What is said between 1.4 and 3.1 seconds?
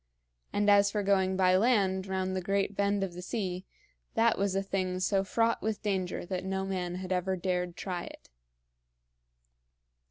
land round the great bend